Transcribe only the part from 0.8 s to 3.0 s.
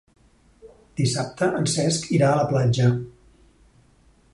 Dissabte en Cesc irà a la platja.